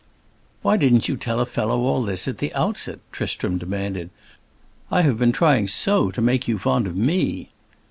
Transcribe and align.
"Why 0.63 0.77
didn't 0.77 1.07
you 1.07 1.15
tell 1.15 1.39
a 1.39 1.45
fellow 1.45 1.81
all 1.81 2.01
this 2.01 2.27
at 2.27 2.39
the 2.39 2.51
outset?" 2.55 2.97
Tristram 3.11 3.59
demanded. 3.59 4.09
"I 4.89 5.03
have 5.03 5.19
been 5.19 5.31
trying 5.31 5.67
so 5.67 6.09
to 6.09 6.21
make 6.23 6.47
you 6.47 6.57
fond 6.57 6.87
of 6.87 6.95
me!" 6.97 7.51